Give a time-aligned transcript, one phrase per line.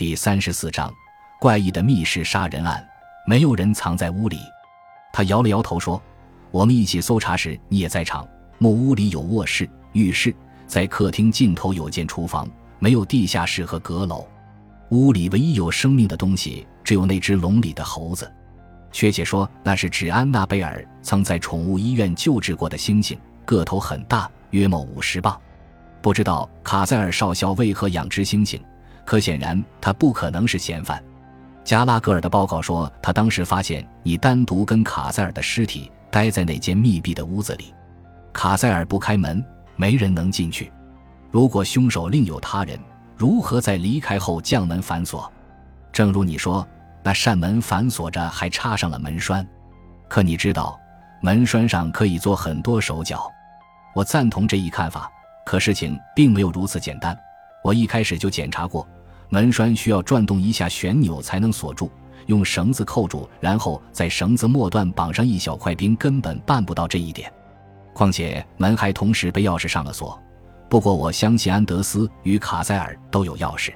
[0.00, 0.90] 第三十四章
[1.38, 2.82] 怪异的密室杀人案。
[3.26, 4.38] 没有人藏在屋里。
[5.12, 6.02] 他摇了摇头说
[6.50, 8.26] ：“我们一起搜查时，你也在场。
[8.56, 10.34] 木屋里有卧室、浴室，
[10.66, 14.26] 在客厅尽头有间厨房，没有地下室和阁楼。
[14.88, 18.32] 屋里唯一有生命的东西，只有那只笼里的猴子。
[18.90, 25.38] 确切说，那是指安娜贝尔曾在宠物医院救治过的猩猩，个头很大，约莫五十磅。
[26.00, 28.58] 不知道卡塞尔少校为何养只猩猩，
[29.10, 31.02] 可显然他不可能是嫌犯。”
[31.64, 37.74] 加拉格尔的报告说，他当时发现你单独跟卡塞尔的尸体待在那间密闭的屋子里。
[38.32, 40.72] 卡塞尔不开门，没人能进去。
[41.28, 42.78] 如果凶手另有他人，
[43.16, 45.28] 如何在离开后将门反锁？
[45.92, 46.64] 正如你说，
[47.02, 49.44] 那扇门反锁着，还插上了门栓。
[50.06, 50.78] 可你知道，
[51.20, 53.28] 门栓上可以做很多手脚。
[53.92, 55.10] 我赞同这一看法，
[55.44, 57.18] 可事情并没有如此简单。
[57.64, 58.86] 我一开始就检查过。
[59.30, 61.90] 门栓需要转动一下旋钮才能锁住，
[62.26, 67.32] 用绳子扣住，然后在绳子末端绑上一小块冰，根本办不到这一点。
[67.94, 70.20] 况且门还同时被钥匙上了锁。
[70.68, 73.72] 不过我相信安德斯与卡塞尔都有钥匙。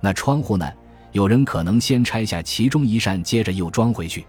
[0.00, 0.70] 那窗户呢？
[1.12, 4.26] 有人可能先拆下其中一扇，接着又装回去。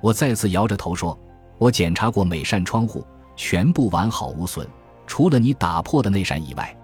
[0.00, 1.16] 我再次摇着头说
[1.56, 4.66] ：“我检查过每扇窗户，全部完好无损，
[5.06, 6.76] 除了你打破的那扇以外。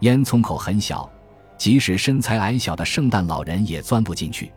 [0.00, 1.08] 烟囱口很小。”
[1.60, 4.50] 即使身材矮小的圣诞老人也钻不进去，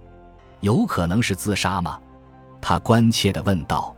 [0.62, 2.00] 有可能是自杀吗？
[2.62, 3.94] 他关切地问道。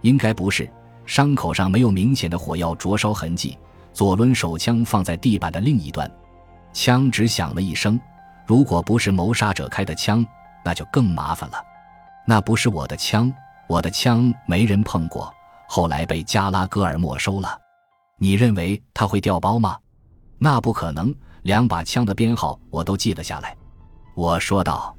[0.00, 0.68] 应该不是，
[1.06, 3.56] 伤口上没有明显的火药灼烧痕迹。
[3.92, 6.10] 左轮手枪放在地板的另一端，
[6.72, 8.00] 枪只响了一声。
[8.44, 10.26] 如果不是谋杀者开的枪，
[10.64, 11.64] 那就更麻烦了。
[12.26, 13.32] 那不是我的枪，
[13.68, 15.32] 我的枪没人碰过，
[15.68, 17.56] 后来被加拉戈尔没收了。
[18.18, 19.78] 你认为他会调包吗？
[20.36, 21.14] 那不可能。
[21.42, 23.56] 两把枪的编号我都记了下来，
[24.14, 24.94] 我说道。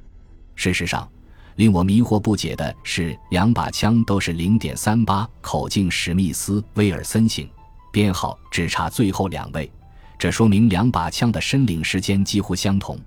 [0.56, 1.10] 事实上，
[1.56, 7.50] 令我迷惑不解的是，两把枪都是零点三八口径史密斯威尔森型，
[7.92, 9.72] 编号只差最后两位，
[10.18, 13.00] 这说明两把枪的申领时间几乎相同。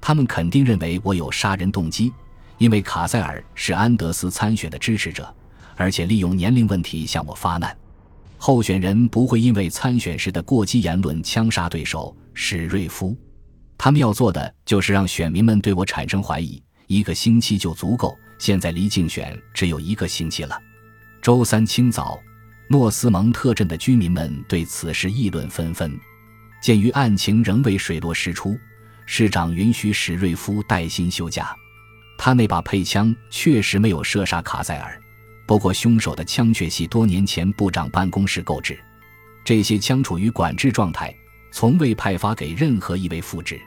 [0.00, 2.12] 他们肯定认为我有杀人动机，
[2.58, 5.34] 因为卡塞尔是安德斯参选的支持者，
[5.76, 7.76] 而且利用年龄问题向我发难。
[8.38, 12.14] 候选人不会因为参选时的过激言论枪杀对手。
[12.38, 13.16] 史瑞夫，
[13.78, 16.62] 他们要做的就是让选民们对我产生怀疑。
[16.86, 20.60] 一个星期就足够，现在离竞选只有一个星期了。
[21.22, 22.20] 周三清早，
[22.68, 25.98] 诺斯蒙特镇的居民们对此事议论纷纷。
[26.60, 28.54] 鉴于案情仍未水落石出，
[29.06, 31.56] 市长允许史瑞夫带薪休假。
[32.18, 35.00] 他那把配枪确实没有射杀卡塞尔，
[35.46, 38.78] 不过凶手的枪却系多年前部长办公室购置，
[39.42, 41.12] 这些枪处于管制状态。
[41.50, 43.60] 从未派发给任何一位副职，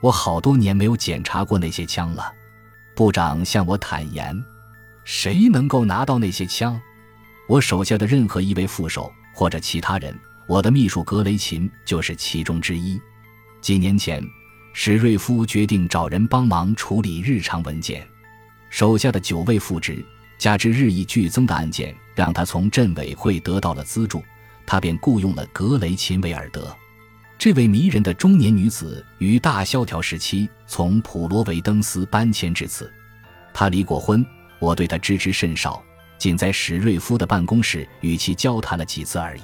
[0.00, 2.32] 我好多年没有检查过那些枪了。
[2.94, 4.42] 部长向我坦言，
[5.04, 6.80] 谁能够拿到那些枪？
[7.48, 13.00] 我手下的任何一位副手或者其他人，我的秘书格雷琴就是其中之一。
[13.60, 14.22] 几年前，
[14.72, 18.06] 史瑞夫决定找人帮忙处理日常文件，
[18.70, 20.04] 手下的九位副职
[20.38, 24.22] 加之日益剧增的案件，让他从镇委会得到了资助，
[24.66, 26.76] 他便雇佣了格雷琴维尔德。
[27.38, 32.92] 这位迷人的中年女子于大萧条时期从普罗维登斯搬迁至此。
[33.54, 34.26] 她离过婚，
[34.58, 35.80] 我对她知之甚少，
[36.18, 39.42] 仅在史瑞夫的办公室与其交谈了几次而已。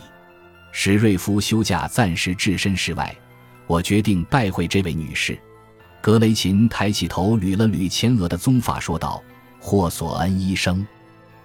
[0.72, 3.14] 史瑞夫休假，暂时置身事外，
[3.68, 5.38] 我决定拜会这位女士。
[6.02, 9.22] 格雷琴抬起头捋了捋前额的棕发，说道
[9.60, 10.84] ：“霍索恩医生。”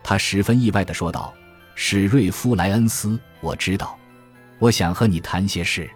[0.01, 1.31] 他十分意外地说道
[1.75, 3.95] ：“史瑞夫莱恩斯，我知道，
[4.57, 5.87] 我想和你谈些事。”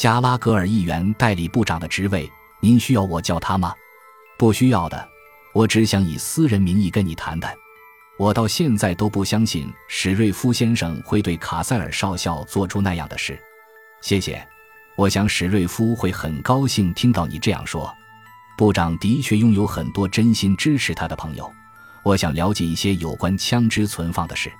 [0.00, 2.26] 加拉格尔议员代理部长的职位，
[2.60, 3.74] 您需要我叫他吗？
[4.38, 5.08] 不需要的，
[5.52, 7.54] 我只想以私人名义跟你谈谈。
[8.18, 13.38] 我到现在都不相信史瑞夫先生会对卡塞尔少校做出那样的事。
[14.00, 14.42] 谢谢，
[14.96, 17.94] 我想史瑞夫会很高兴听到你这样说。
[18.56, 21.52] 部长的确拥有很多真心支持他的朋友。
[22.02, 24.50] 我想了解一些有关枪支存放的事。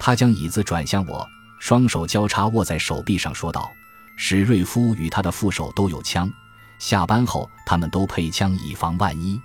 [0.00, 1.24] 他将椅子转向我，
[1.60, 3.70] 双手交叉握在手臂上，说道。
[4.16, 6.30] 史瑞夫与他的副手都有枪，
[6.78, 9.40] 下班后他们都配枪以防万一。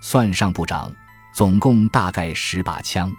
[0.00, 0.92] 算上部长，
[1.34, 3.10] 总共大概十把枪。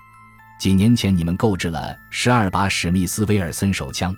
[0.59, 4.15] 几年前你们购置了十二把史密斯威尔森手枪，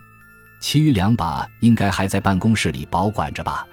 [0.60, 3.66] 其余两把应该还在办公室里保管着吧？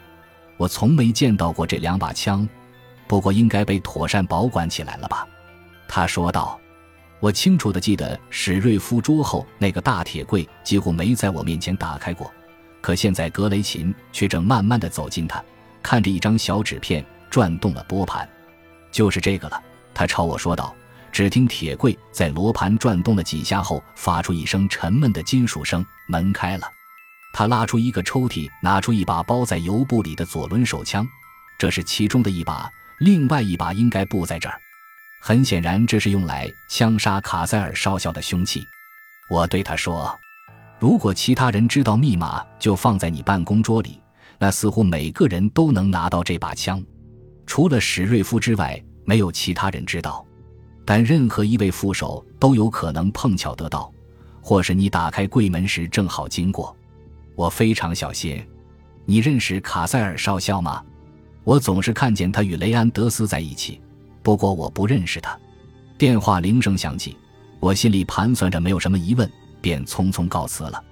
[0.56, 2.48] 我从没见到过这两把枪，
[3.06, 5.26] 不过应该被妥善保管起来了吧？
[5.88, 6.58] 他说道。
[7.20, 12.28] 我清楚地记得史瑞夫桌后那个大铁柜几乎没在我面前打开过。
[12.82, 15.42] 可现在，格雷琴却正慢慢地走近他，
[15.82, 18.28] 看着一张小纸片，转动了拨盘。
[18.90, 19.62] 就是这个了，
[19.94, 20.74] 他朝我说道。
[21.12, 26.66] 只听铁柜在罗盘转动了几下后，发出一声沉闷的金属声，门开了。
[27.34, 31.06] 他拉出一个抽屉，拿出一把包在油布里的左轮手枪，
[31.58, 34.58] 这是其中的一把，另外一把应该不在这儿。
[35.20, 38.66] 很显然，这是用来枪杀卡塞尔少校的凶器。
[39.28, 40.18] 我对他说
[40.82, 44.00] ：“如果其他人知道密码就放在你办公桌里，
[44.36, 46.82] 那似乎每个人都能拿到这把枪，
[47.46, 50.26] 除了史瑞夫之外，没有其他人知道。”
[50.84, 53.92] 但任何一位副手都有可能碰巧得到，
[54.40, 56.76] 或是你打开柜门时正好经过。
[57.36, 58.44] 我非常小心。
[59.04, 60.82] 你认识卡塞尔少校吗？
[61.44, 63.80] 我总是看见他与雷安德斯在一起，
[64.20, 65.38] 不过我不认识他。
[65.96, 67.16] 电话铃声响起，
[67.60, 69.30] 我心里盘算着没有什么疑问，
[69.62, 70.84] 便匆匆告辞了。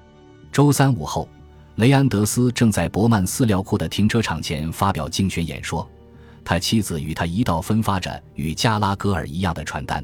[0.50, 1.28] 周三午后，
[1.74, 5.86] 雷安德斯正在伯曼饲料库的停车场前发表竞选演说。
[6.42, 10.02] 他妻子与他一道分发着与加拉戈尔一样的传单。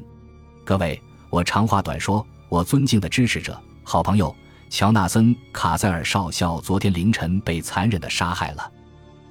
[0.64, 4.34] 各位，我长话短说，我尊敬的支持者、好朋友
[4.68, 8.70] 乔纳森·卡塞尔少校昨天凌晨被残忍地杀害了。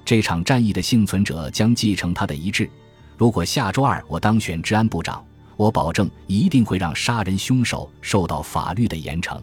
[0.04, 2.68] 这场战役的幸存者将继承他的遗志。
[3.16, 5.24] 如果下周二我当选治安部长，
[5.56, 9.40] 我保证一定会让杀人凶手受到法律的严惩。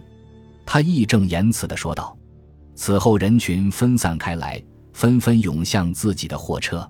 [0.65, 2.17] 他义正言辞地说道。
[2.75, 4.63] 此后，人群分散开来，
[4.93, 6.89] 纷纷涌向自己的货车。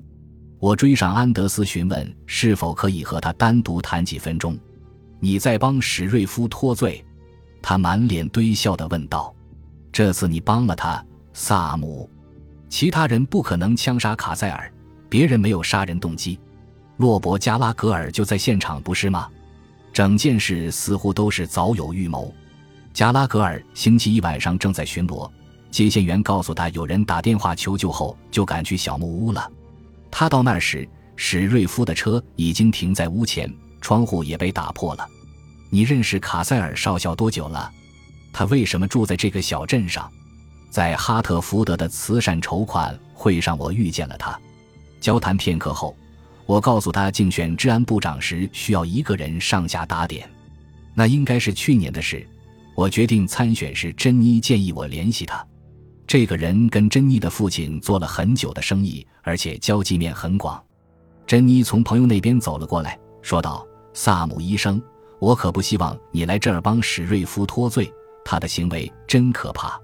[0.60, 4.58] 我追上安德斯，询问是否可以和他单独谈几分钟。
[5.20, 7.04] 你在帮史瑞夫脱罪？
[7.62, 9.34] 他满脸堆笑地问道。
[9.92, 12.10] 这次你帮了他，萨姆。
[12.70, 14.72] 其他人不可能枪杀卡塞尔，
[15.10, 16.40] 别人没有杀人动机。
[17.04, 19.28] 洛伯·加拉格尔就在现场，不是吗？
[19.92, 22.34] 整件事似乎都是早有预谋。
[22.94, 25.30] 加拉格尔星期一晚上正在巡逻，
[25.70, 29.52] 接线员告诉他有人打电话求救后，就赶去小木屋了。
[30.10, 35.06] 他到那时，史瑞夫的车已经停在屋前，窗户也被打破了。
[35.70, 37.70] 你认识卡塞尔少校多久了？
[38.32, 40.10] 他为什么住在这个小镇上？
[40.70, 44.40] 在哈特福德的慈善筹款会上，我遇见了他。
[45.02, 45.94] 交谈片刻后，
[46.46, 50.30] 我告诉他，竞选治安部长时需要一个人上下打点。
[50.94, 52.26] 那应该是去年的事。
[52.76, 55.46] 我决定参选时，珍妮建议我联系他。
[56.06, 60.62] 这个人跟珍妮的父亲做了很久的生意，而且交际面很广。
[61.26, 64.82] 珍妮从朋友那边走了过来，说道：“萨姆医生，
[65.20, 67.92] 我可不希望你来这儿帮史瑞夫脱罪，
[68.26, 69.80] 他的行为真可怕。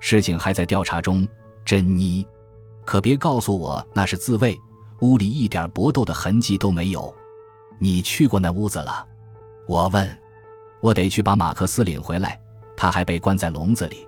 [0.00, 1.26] 事情还在调查中，
[1.64, 2.26] 珍妮，
[2.84, 4.58] 可别告诉我那是自卫。
[5.02, 7.14] 屋里一点搏斗的痕迹都没有。
[7.78, 9.06] 你去过那屋子了？”
[9.68, 10.18] 我问。
[10.80, 12.40] 我得去把马克思领回来，
[12.76, 14.04] 他还被关在笼子里。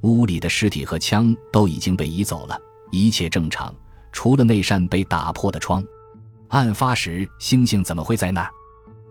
[0.00, 2.58] 屋里的尸体和枪都已经被移走了，
[2.90, 3.74] 一切正常，
[4.12, 5.84] 除了那扇被打破的窗。
[6.48, 8.50] 案发时，星星怎么会在那儿？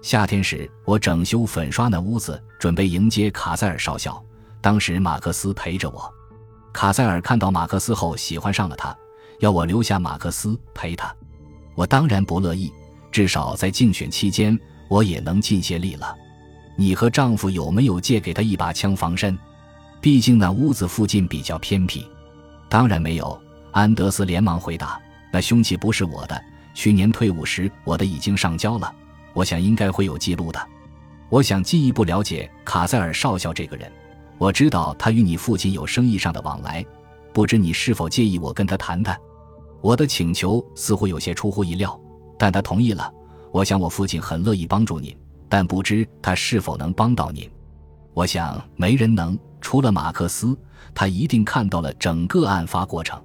[0.01, 4.19] 夏天时，我整修粉刷那屋子，准备迎接卡塞尔少校。
[4.59, 6.11] 当时马克思陪着我。
[6.73, 8.97] 卡塞尔看到马克思后喜欢上了他，
[9.39, 11.13] 要我留下马克思陪他。
[11.75, 12.71] 我当然不乐意，
[13.11, 16.15] 至少在竞选期间，我也能尽些力了。
[16.77, 19.37] 你和丈夫有没有借给他一把枪防身？
[20.01, 22.05] 毕竟那屋子附近比较偏僻，
[22.69, 23.41] 当然没有。
[23.71, 24.99] 安德斯连忙回答
[25.33, 26.41] ：“那凶器不是我的，
[26.73, 28.93] 去年退伍时我的已经上交了。
[29.33, 30.67] 我想应该会有记录的。
[31.27, 33.91] 我想进一步了解卡塞尔少校这个人。
[34.37, 36.85] 我知道他与你父亲有生意上的往来，
[37.35, 39.19] 不知你是否介意我跟他谈谈？”
[39.83, 41.99] 我的请求似乎有些出乎意料，
[42.39, 43.13] 但他同意了。
[43.51, 45.13] 我想我父亲很乐意帮助您，
[45.49, 47.51] 但不知他是否能帮到您。
[48.13, 49.37] 我想没人能。
[49.59, 50.57] 除了马克思，
[50.93, 53.21] 他一定看到了整个案发过程。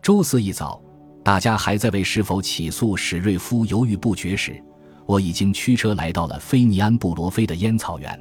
[0.00, 0.80] 周四一早，
[1.22, 4.62] 大家还在为是否起诉史瑞夫犹豫不决时，
[5.06, 8.18] 我已经驱车来到了菲尼安·布罗菲的烟草园。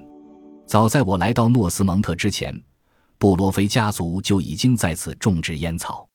[0.66, 2.54] 早在我来到诺斯蒙特之前，
[3.22, 6.10] 布罗菲家族就已经在此种植烟草。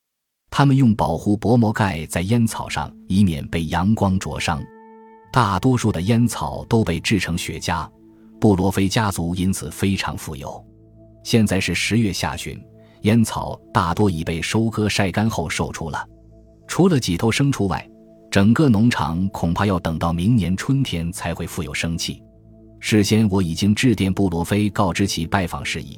[0.50, 4.60] 他们用保护薄膜盖在烟草上，以免被阳光灼伤。
[5.32, 7.88] 大多数的烟草都被制成雪茄，
[8.40, 10.60] 布罗菲家族因此非常富有。
[11.22, 12.60] 现在是十月下旬，
[13.02, 16.04] 烟草大多已被收割晒干后售出了。
[16.66, 17.88] 除了几头牲畜外，
[18.32, 22.20] 整个农场恐怕要等到明年春天才会富有生气。
[22.80, 25.96] 事先我已经致电布罗菲，告知其拜访事宜。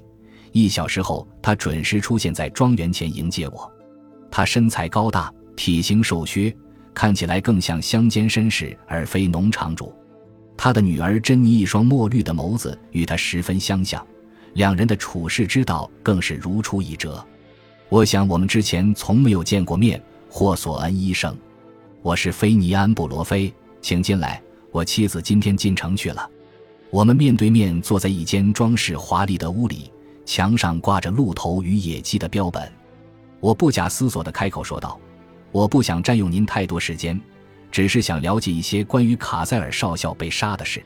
[0.53, 3.71] 一小时后，他准时出现在庄园前迎接我。
[4.31, 6.55] 他身材高大，体型瘦削，
[6.95, 9.95] 看起来更像乡间绅士而非农场主。
[10.57, 14.05] 他的女儿珍妮一双墨绿的眸子与他十分相像。
[14.55, 17.25] 两人的处世之道更是如出一辙。
[17.89, 20.03] 我想我们之前从没有见过面。
[20.31, 21.35] 霍索恩医生，
[22.03, 24.43] 我是菲尼安·布罗菲，请进来。
[24.71, 26.29] 我妻子今天进城去了。
[26.91, 29.91] 我们面对面坐在一间装饰华丽的屋里，
[30.29, 32.71] 墙上挂着鹿头与野鸡的标本。
[33.41, 35.01] 我不假思索地开口说道
[35.51, 37.19] ：“我不想占用您太多时间，
[37.73, 40.85] 只是想了解一些关于卡塞尔少校被杀的事。”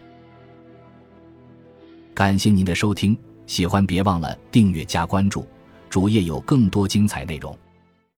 [2.15, 5.45] 感谢您的收听，喜欢别忘了订阅加关注，
[5.91, 7.59] 主页有更多精彩内容。